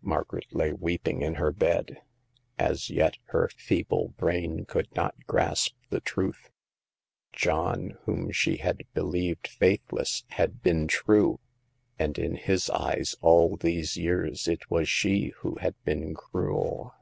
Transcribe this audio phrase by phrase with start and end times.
[0.00, 2.00] Margaret lay weeping in her bed.
[2.58, 6.48] As yet her feeble brain could not grasp the truth.
[7.34, 11.38] John, whom she had believed faithless, had been true;
[11.98, 16.94] and in his eyes all these years it was she who had been cruel.